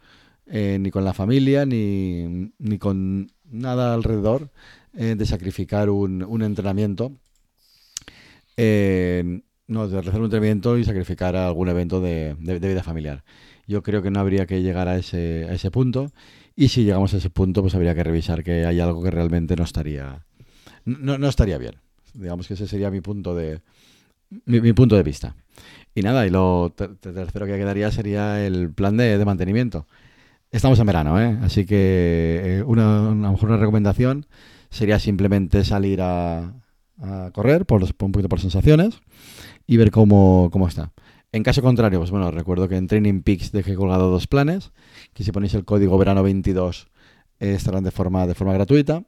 eh, 0.47 0.79
ni 0.81 0.91
con 0.91 1.05
la 1.05 1.15
familia, 1.15 1.67
ni, 1.67 2.53
ni 2.59 2.79
con 2.79 3.33
nada 3.51 3.95
alrededor, 3.95 4.51
eh, 4.95 5.15
de 5.17 5.27
sacrificar 5.27 5.91
un, 5.91 6.23
un 6.23 6.43
entrenamiento. 6.43 7.13
no, 8.57 9.89
de 9.89 9.93
realizar 9.93 10.21
un 10.21 10.25
entrenamiento 10.27 10.79
y 10.79 10.85
sacrificar 10.85 11.35
algún 11.37 11.69
evento 11.69 12.01
de, 12.01 12.35
de 12.39 12.69
vida 12.69 12.83
familiar. 12.83 13.25
Yo 13.69 13.83
creo 13.83 14.03
que 14.03 14.11
no 14.11 14.19
habría 14.19 14.47
que 14.47 14.63
llegar 14.63 14.89
a 14.89 14.97
ese, 14.97 15.47
a 15.49 15.53
ese 15.53 15.71
punto. 15.71 16.11
Y 16.57 16.69
si 16.69 16.85
llegamos 16.85 17.15
a 17.15 17.19
ese 17.19 17.31
punto, 17.31 17.63
pues 17.63 17.75
habría 17.75 17.95
que 17.95 18.03
revisar 18.03 18.43
que 18.43 18.65
hay 18.67 18.81
algo 18.81 19.03
que 19.03 19.13
realmente 19.13 19.55
no 19.55 19.63
estaría, 19.63 20.27
no, 20.85 21.19
no 21.19 21.29
estaría 21.29 21.59
bien. 21.59 21.77
Digamos 22.15 22.49
que 22.49 22.55
ese 22.55 22.67
sería 22.67 22.91
mi 22.91 23.01
punto 23.01 23.35
de, 23.35 23.61
mi, 24.47 24.73
punto 24.73 24.97
de 24.97 25.03
vista. 25.03 25.37
Y 25.95 26.03
nada, 26.03 26.27
y 26.27 26.31
lo 26.31 26.75
tercero 26.75 27.47
que 27.47 27.59
quedaría 27.59 27.91
sería 27.91 28.45
el 28.45 28.73
plan 28.73 28.97
de, 28.97 29.23
mantenimiento. 29.25 29.87
Estamos 30.51 30.79
en 30.79 30.87
verano, 30.87 31.21
¿eh? 31.21 31.39
así 31.43 31.67
que 31.67 32.41
eh, 32.43 32.63
una, 32.67 33.09
a 33.09 33.11
lo 33.11 33.33
mejor 33.33 33.51
una 33.51 33.59
recomendación 33.59 34.27
sería 34.71 34.99
simplemente 34.99 35.63
salir 35.65 36.01
a, 36.01 36.55
a 37.01 37.31
correr 37.35 37.67
por, 37.67 37.83
un 37.83 38.13
poquito 38.13 38.29
por 38.29 38.41
sensaciones 38.41 39.01
y 39.67 39.77
ver 39.77 39.91
cómo, 39.91 40.49
cómo 40.51 40.67
está. 40.67 40.93
En 41.31 41.43
caso 41.43 41.61
contrario, 41.61 41.99
pues 41.99 42.11
bueno, 42.11 42.31
recuerdo 42.31 42.69
que 42.69 42.77
en 42.77 42.87
Training 42.87 43.21
Peaks 43.23 43.53
dejé 43.53 43.75
colgado 43.75 44.11
dos 44.11 44.27
planes, 44.27 44.73
que 45.13 45.25
si 45.25 45.33
ponéis 45.33 45.53
el 45.55 45.65
código 45.67 45.99
verano 45.99 46.23
22 46.23 46.89
eh, 47.41 47.53
estarán 47.53 47.85
de 47.85 47.91
forma, 47.91 48.27
de 48.27 48.35
forma 48.35 48.55
gratuita. 48.55 49.05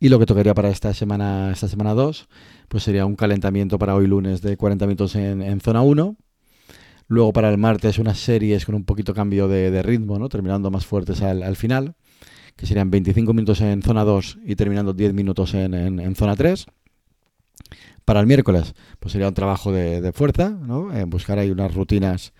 Y 0.00 0.08
lo 0.08 0.18
que 0.18 0.24
tocaría 0.24 0.54
para 0.54 0.70
esta 0.70 0.94
semana, 0.94 1.50
esta 1.52 1.68
semana 1.68 1.92
2, 1.92 2.28
pues 2.68 2.82
sería 2.82 3.04
un 3.04 3.16
calentamiento 3.16 3.78
para 3.78 3.94
hoy 3.94 4.06
lunes 4.06 4.40
de 4.40 4.56
40 4.56 4.86
minutos 4.86 5.14
en, 5.14 5.60
zona 5.60 5.82
1. 5.82 6.16
Luego 7.06 7.32
para 7.34 7.50
el 7.50 7.58
martes 7.58 7.98
unas 7.98 8.18
series 8.18 8.64
con 8.64 8.74
un 8.74 8.84
poquito 8.84 9.12
cambio 9.12 9.46
de, 9.46 9.82
ritmo, 9.82 10.18
¿no? 10.18 10.28
terminando 10.30 10.70
más 10.70 10.86
fuertes 10.86 11.22
al, 11.22 11.56
final, 11.56 11.94
que 12.56 12.66
serían 12.66 12.90
25 12.90 13.32
minutos 13.34 13.60
en 13.60 13.82
zona 13.82 14.04
2 14.04 14.38
y 14.44 14.56
terminando 14.56 14.94
10 14.94 15.12
minutos 15.12 15.52
en, 15.54 15.74
en 15.74 16.14
zona 16.16 16.34
3. 16.34 16.66
Para 18.04 18.20
el 18.20 18.26
miércoles, 18.26 18.74
pues 19.00 19.12
sería 19.12 19.28
un 19.28 19.34
trabajo 19.34 19.72
de, 19.72 20.12
fuerza, 20.12 20.50
¿no? 20.50 20.94
En 20.94 21.10
buscar 21.10 21.38
ahí 21.38 21.50
unas 21.50 21.74
rutinas 21.74 22.32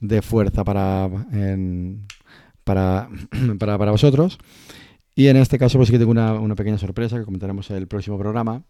de 0.00 0.22
fuerza 0.22 0.64
para, 0.64 1.08
para, 2.64 3.08
para, 3.58 3.90
vosotros. 3.90 4.38
Y 5.14 5.28
en 5.28 5.36
este 5.36 5.58
caso, 5.58 5.78
pues 5.78 5.88
sí 5.88 5.92
que 5.92 5.98
tengo 5.98 6.12
una, 6.12 6.54
pequeña 6.54 6.78
sorpresa 6.78 7.18
que 7.18 7.24
comentaremos 7.24 7.70
en 7.70 7.76
el 7.76 7.86
próximo 7.86 8.18
programa. 8.18 8.62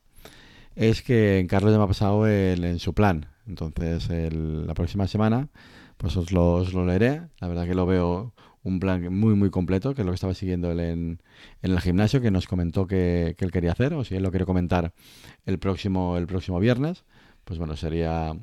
Es 0.74 1.02
que 1.02 1.46
Carlos 1.48 1.72
ya 1.72 1.78
me 1.78 1.84
ha 1.84 1.88
pasado 1.88 2.26
en 2.28 2.78
su 2.78 2.94
plan. 2.94 3.26
Entonces, 3.46 4.08
la 4.32 4.74
próxima 4.74 5.06
semana, 5.06 5.48
pues 5.96 6.16
os 6.16 6.32
lo 6.32 6.86
leeré. 6.86 7.22
La 7.40 7.48
verdad 7.48 7.66
que 7.66 7.74
lo 7.74 7.86
veo 7.86 8.34
un 8.62 8.80
plan 8.80 9.12
muy, 9.14 9.34
muy 9.34 9.50
completo, 9.50 9.94
que 9.94 10.02
es 10.02 10.06
lo 10.06 10.12
que 10.12 10.16
estaba 10.16 10.34
siguiendo 10.34 10.70
él 10.70 10.80
en, 10.80 11.22
en 11.62 11.72
el 11.72 11.80
gimnasio, 11.80 12.20
que 12.20 12.30
nos 12.30 12.46
comentó 12.46 12.86
que, 12.86 13.36
él 13.38 13.50
quería 13.50 13.72
hacer, 13.72 13.94
o 13.94 14.04
si 14.04 14.16
él 14.16 14.22
lo 14.22 14.30
quiere 14.30 14.44
comentar 14.46 14.92
el 15.46 15.58
próximo, 15.58 16.16
el 16.16 16.26
próximo 16.26 16.60
viernes, 16.60 17.04
pues 17.44 17.58
bueno, 17.58 17.76
sería 17.76 18.34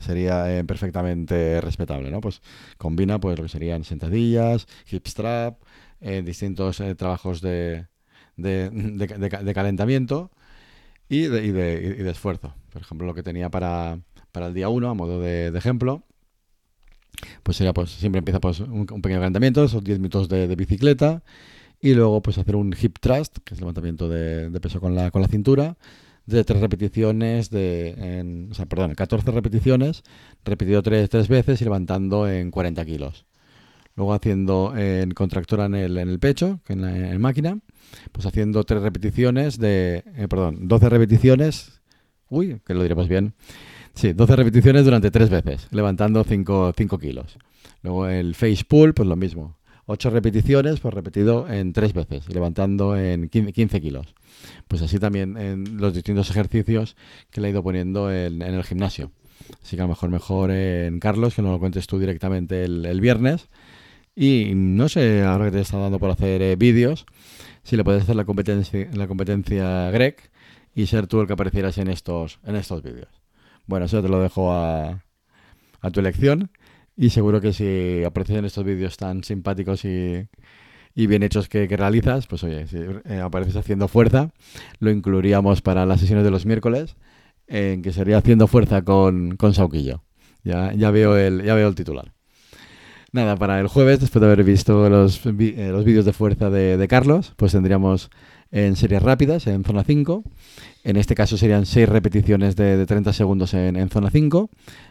sería 0.00 0.58
eh, 0.58 0.64
perfectamente 0.64 1.60
respetable, 1.60 2.10
¿no? 2.10 2.20
Pues 2.20 2.42
combina 2.78 3.20
pues 3.20 3.38
lo 3.38 3.44
que 3.44 3.48
serían 3.48 3.84
sentadillas, 3.84 4.66
hip 4.90 5.06
strap, 5.06 5.62
eh, 6.00 6.22
distintos 6.22 6.80
eh, 6.80 6.94
trabajos 6.94 7.40
de, 7.40 7.86
de, 8.36 8.70
de, 8.70 9.54
calentamiento 9.54 10.30
y 11.08 11.22
de, 11.22 11.44
y, 11.44 11.52
de, 11.52 12.10
esfuerzo. 12.10 12.54
Por 12.72 12.82
ejemplo, 12.82 13.06
lo 13.06 13.14
que 13.14 13.22
tenía 13.22 13.50
para, 13.50 14.00
para 14.32 14.48
el 14.48 14.54
día 14.54 14.68
1, 14.68 14.88
a 14.88 14.94
modo 14.94 15.20
de, 15.20 15.48
ejemplo, 15.56 16.04
pues 17.42 17.56
sería 17.56 17.72
pues 17.72 17.90
siempre 17.90 18.18
empieza 18.18 18.40
pues 18.40 18.60
un, 18.60 18.86
pequeño 18.86 19.20
calentamiento, 19.20 19.64
esos 19.64 19.82
10 19.82 19.98
minutos 19.98 20.28
de, 20.28 20.54
bicicleta 20.56 21.22
y 21.80 21.94
luego 21.94 22.22
pues 22.22 22.38
hacer 22.38 22.56
un 22.56 22.74
hip 22.80 22.98
thrust, 23.00 23.38
que 23.44 23.54
es 23.54 23.60
levantamiento 23.60 24.08
de, 24.08 24.50
peso 24.60 24.80
con 24.80 24.94
la, 24.94 25.10
con 25.10 25.22
la 25.22 25.28
cintura, 25.28 25.76
de 26.26 26.44
tres 26.44 26.60
repeticiones, 26.60 27.50
de, 27.50 28.48
o 28.50 28.54
sea, 28.54 28.66
perdón, 28.66 28.94
14 28.94 29.30
repeticiones, 29.30 30.02
repetido 30.44 30.82
tres, 30.82 31.10
tres 31.10 31.28
veces 31.28 31.60
y 31.60 31.64
levantando 31.64 32.28
en 32.28 32.50
40 32.50 32.84
kilos. 32.84 33.26
Luego 33.96 34.14
haciendo 34.14 34.76
en 34.76 35.12
contractora 35.12 35.66
en 35.66 35.74
el, 35.74 35.98
en 35.98 36.08
el 36.08 36.18
pecho, 36.18 36.60
en 36.68 36.82
la 36.82 37.18
máquina, 37.18 37.58
pues 38.12 38.26
haciendo 38.26 38.64
tres 38.64 38.82
repeticiones 38.82 39.58
de, 39.58 40.02
eh, 40.16 40.26
perdón, 40.28 40.66
12 40.66 40.88
repeticiones, 40.88 41.80
uy, 42.28 42.60
que 42.64 42.74
lo 42.74 42.82
diremos 42.82 43.08
bien, 43.08 43.34
Sí, 43.94 44.12
12 44.12 44.36
repeticiones 44.36 44.84
durante 44.84 45.10
3 45.10 45.30
veces, 45.30 45.68
levantando 45.70 46.24
5, 46.24 46.74
kilos. 47.00 47.38
Luego 47.82 48.08
el 48.08 48.34
face 48.34 48.64
pull, 48.66 48.92
pues 48.92 49.08
lo 49.08 49.14
mismo. 49.14 49.56
8 49.86 50.10
repeticiones, 50.10 50.80
pues 50.80 50.92
repetido 50.92 51.48
en 51.48 51.72
3 51.72 51.92
veces, 51.92 52.28
levantando 52.28 52.96
en 52.96 53.28
15 53.28 53.80
kilos. 53.80 54.14
Pues 54.66 54.82
así 54.82 54.98
también 54.98 55.36
en 55.36 55.76
los 55.78 55.94
distintos 55.94 56.28
ejercicios 56.30 56.96
que 57.30 57.40
le 57.40 57.48
he 57.48 57.50
ido 57.52 57.62
poniendo 57.62 58.12
en, 58.12 58.42
el 58.42 58.64
gimnasio. 58.64 59.12
Así 59.62 59.76
que 59.76 59.82
a 59.82 59.84
lo 59.84 59.90
mejor 59.90 60.10
mejor 60.10 60.50
en 60.50 60.98
Carlos, 60.98 61.34
que 61.34 61.42
nos 61.42 61.52
lo 61.52 61.60
cuentes 61.60 61.86
tú 61.86 61.98
directamente 62.00 62.64
el, 62.64 63.00
viernes. 63.00 63.48
Y 64.16 64.52
no 64.54 64.88
sé, 64.88 65.22
ahora 65.22 65.46
que 65.46 65.52
te 65.52 65.60
está 65.60 65.78
dando 65.78 66.00
por 66.00 66.10
hacer 66.10 66.42
eh, 66.42 66.56
vídeos, 66.56 67.06
si 67.62 67.76
le 67.76 67.84
puedes 67.84 68.02
hacer 68.02 68.16
la 68.16 68.24
competencia, 68.24 68.88
la 68.92 69.06
competencia 69.06 69.90
Greg 69.90 70.16
y 70.74 70.86
ser 70.86 71.06
tú 71.06 71.20
el 71.20 71.26
que 71.26 71.34
aparecieras 71.34 71.78
en 71.78 71.88
estos, 71.88 72.40
en 72.44 72.56
estos 72.56 72.82
vídeos. 72.82 73.08
Bueno, 73.66 73.86
eso 73.86 74.02
te 74.02 74.08
lo 74.08 74.20
dejo 74.20 74.52
a, 74.52 75.02
tu 75.92 76.00
elección. 76.00 76.50
Y 76.96 77.10
seguro 77.10 77.40
que 77.40 77.52
si 77.52 78.04
aprecian 78.04 78.44
estos 78.44 78.64
vídeos 78.64 78.96
tan 78.96 79.24
simpáticos 79.24 79.84
y, 79.84 80.28
bien 80.94 81.22
hechos 81.22 81.48
que, 81.48 81.66
realizas, 81.66 82.26
pues 82.26 82.44
oye, 82.44 82.66
si 82.66 82.78
eh, 82.78 83.20
apareces 83.20 83.56
haciendo 83.56 83.88
fuerza, 83.88 84.30
lo 84.78 84.90
incluiríamos 84.90 85.60
para 85.60 85.86
las 85.86 86.00
sesiones 86.00 86.24
de 86.24 86.30
los 86.30 86.46
miércoles, 86.46 86.96
en 87.48 87.82
que 87.82 87.92
sería 87.92 88.18
haciendo 88.18 88.46
fuerza 88.46 88.82
con, 88.82 89.36
con 89.36 89.54
Sauquillo. 89.54 90.02
Ya, 90.44 90.72
ya, 90.74 90.90
veo 90.90 91.16
el, 91.16 91.42
ya 91.42 91.54
veo 91.54 91.68
el 91.68 91.74
titular. 91.74 92.12
Nada, 93.12 93.36
para 93.36 93.60
el 93.60 93.68
jueves, 93.68 94.00
después 94.00 94.20
de 94.20 94.26
haber 94.26 94.44
visto 94.44 94.88
los, 94.88 95.24
eh, 95.26 95.68
los 95.70 95.84
vídeos 95.84 96.04
de 96.04 96.12
fuerza 96.12 96.50
de 96.50 96.86
Carlos, 96.88 97.32
pues 97.36 97.52
tendríamos 97.52 98.10
en 98.54 98.76
series 98.76 99.02
rápidas, 99.02 99.48
en 99.48 99.64
zona 99.64 99.82
5. 99.82 100.22
En 100.84 100.96
este 100.96 101.16
caso 101.16 101.36
serían 101.36 101.66
6 101.66 101.88
repeticiones 101.88 102.54
de, 102.54 102.86
30 102.86 103.12
segundos 103.12 103.52
en, 103.52 103.90
zona 103.90 104.10
5, 104.10 104.48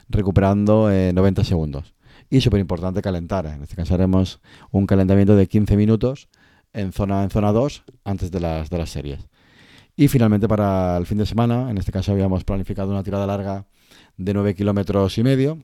recuperando 0.10 0.90
90 0.90 1.42
eh, 1.42 1.46
segundos. 1.46 1.94
Y 2.30 2.42
súper 2.42 2.60
importante 2.60 3.02
calentar. 3.02 3.46
En 3.46 3.64
este 3.64 3.78
caso 3.78 3.94
haremos 3.94 4.42
un 4.72 4.86
calentamiento 4.86 5.38
de 5.38 5.48
15 5.48 5.78
minutos 5.78 6.28
en 6.74 6.92
zona, 6.92 7.24
en 7.24 7.30
zona 7.30 7.54
2 7.54 7.84
antes 8.04 8.32
de 8.32 8.42
las, 8.42 8.70
de 8.70 8.78
las 8.78 8.90
series. 8.90 9.30
Y 9.96 10.10
finalmente 10.10 10.50
para 10.50 10.98
el 10.98 11.06
fin 11.06 11.20
de 11.20 11.26
semana, 11.26 11.72
en 11.72 11.78
este 11.78 11.94
caso 11.94 12.12
habíamos 12.12 12.44
planificado 12.44 12.92
una 12.92 13.04
tirada 13.04 13.26
larga 13.26 13.66
de 14.18 14.34
9 14.34 14.56
kilómetros 14.56 15.18
y 15.18 15.24
medio, 15.24 15.64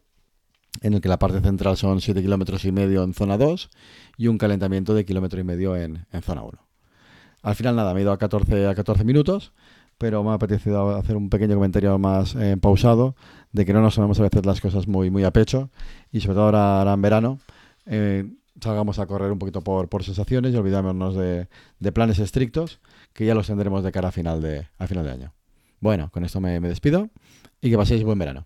en 0.82 0.94
el 0.94 1.02
que 1.02 1.10
la 1.10 1.20
parte 1.20 1.42
central 1.42 1.76
son 1.76 2.00
7 2.00 2.22
kilómetros 2.22 2.64
y 2.64 2.72
medio 2.72 3.04
en 3.04 3.14
zona 3.14 3.38
2 3.38 3.70
y 4.16 4.28
un 4.28 4.38
calentamiento 4.38 4.94
de 4.94 5.04
kilómetro 5.04 5.42
y 5.42 5.44
medio 5.44 5.76
en, 5.76 6.06
en 6.14 6.22
zona 6.22 6.44
1. 6.44 6.69
Al 7.42 7.56
final 7.56 7.76
nada, 7.76 7.94
me 7.94 8.00
he 8.00 8.04
ido 8.04 8.12
a 8.12 8.18
14, 8.18 8.68
a 8.68 8.76
14 8.76 9.04
minutos, 9.04 9.54
pero 9.98 10.24
me 10.24 10.32
ha 10.32 10.34
apetecido 10.34 10.96
hacer 10.96 11.16
un 11.16 11.30
pequeño 11.30 11.56
comentario 11.56 11.98
más 12.00 12.36
eh, 12.36 12.58
pausado 12.60 13.16
de 13.52 13.66
que 13.66 13.74
no 13.74 13.82
nos 13.82 13.96
tomemos 13.96 14.20
a 14.20 14.24
veces 14.24 14.46
las 14.46 14.62
cosas 14.62 14.88
muy, 14.88 15.10
muy 15.10 15.24
a 15.24 15.32
pecho 15.32 15.70
y 16.12 16.22
sobre 16.22 16.36
todo 16.36 16.58
ahora, 16.58 16.94
en 16.94 17.02
verano 17.02 17.40
eh, 17.86 18.26
salgamos 18.62 19.00
a 19.00 19.08
correr 19.08 19.32
un 19.32 19.40
poquito 19.40 19.62
por, 19.62 19.90
por 19.90 20.04
sensaciones 20.04 20.54
y 20.54 20.58
olvidémonos 20.58 21.16
de, 21.16 21.48
de, 21.80 21.92
planes 21.92 22.20
estrictos 22.20 22.80
que 23.14 23.26
ya 23.26 23.36
los 23.36 23.48
tendremos 23.48 23.84
de 23.84 23.92
cara 23.92 24.10
a 24.10 24.12
final 24.12 24.42
de, 24.42 24.68
a 24.78 24.88
final 24.88 25.06
de 25.06 25.12
año. 25.12 25.34
Bueno, 25.80 26.10
con 26.12 26.24
esto 26.24 26.40
me, 26.40 26.60
me 26.60 26.68
despido 26.68 27.10
y 27.62 27.70
que 27.70 27.78
paséis 27.78 28.04
buen 28.04 28.20
verano. 28.20 28.46